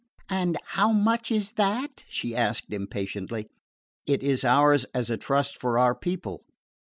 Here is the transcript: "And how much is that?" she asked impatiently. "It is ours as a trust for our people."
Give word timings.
"And 0.29 0.57
how 0.69 0.91
much 0.91 1.29
is 1.29 1.51
that?" 1.57 2.05
she 2.09 2.35
asked 2.35 2.73
impatiently. 2.73 3.45
"It 4.07 4.23
is 4.23 4.43
ours 4.43 4.83
as 4.95 5.11
a 5.11 5.17
trust 5.17 5.59
for 5.61 5.77
our 5.77 5.93
people." 5.93 6.41